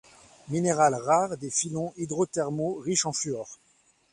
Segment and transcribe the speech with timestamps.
[0.49, 3.59] Minéral rare des filons hydro-thermo riches en fluor.